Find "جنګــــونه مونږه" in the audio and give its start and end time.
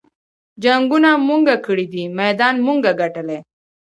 0.63-1.55